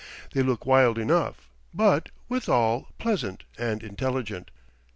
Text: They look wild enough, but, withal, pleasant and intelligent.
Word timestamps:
They 0.33 0.41
look 0.41 0.65
wild 0.65 0.97
enough, 0.97 1.47
but, 1.75 2.09
withal, 2.27 2.87
pleasant 2.97 3.43
and 3.55 3.83
intelligent. 3.83 4.49